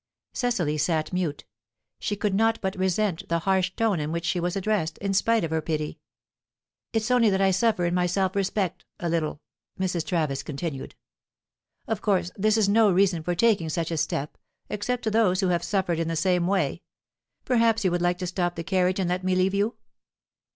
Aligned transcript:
Cecily 0.33 0.79
sat 0.79 1.13
mute. 1.13 1.45
She 1.99 2.15
could 2.15 2.33
not 2.33 2.59
but 2.59 2.75
resent 2.75 3.29
the 3.29 3.37
harsh 3.37 3.69
tone 3.75 3.99
in 3.99 4.11
which 4.11 4.25
she 4.25 4.39
was 4.39 4.55
addressed, 4.55 4.97
in 4.97 5.13
spite 5.13 5.43
of 5.43 5.51
her 5.51 5.61
pity. 5.61 5.99
"It's 6.91 7.11
only 7.11 7.29
that 7.29 7.39
I 7.39 7.51
suffer 7.51 7.85
in 7.85 7.93
my 7.93 8.07
self 8.07 8.35
respect 8.35 8.83
a 8.99 9.07
little," 9.07 9.41
Mrs. 9.79 10.03
Travis 10.03 10.41
continued. 10.41 10.95
"Of 11.87 12.01
course, 12.01 12.31
this 12.35 12.57
is 12.57 12.67
no 12.67 12.89
reason 12.91 13.21
for 13.21 13.35
taking 13.35 13.69
such 13.69 13.91
a 13.91 13.95
step, 13.97 14.39
except 14.69 15.03
to 15.03 15.11
those 15.11 15.41
who 15.41 15.49
have 15.49 15.63
suffered 15.63 15.99
in 15.99 16.07
the 16.07 16.15
same 16.15 16.47
way. 16.47 16.81
Perhaps 17.45 17.85
you 17.85 17.91
would 17.91 18.01
like 18.01 18.17
to 18.17 18.25
stop 18.25 18.55
the 18.55 18.63
carriage 18.63 18.99
and 18.99 19.07
let 19.07 19.23
me 19.23 19.35
leave 19.35 19.53
you?" 19.53 19.75